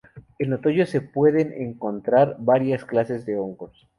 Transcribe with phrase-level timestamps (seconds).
[0.39, 3.87] En otoño se pueden encontrar varias clases de hongos.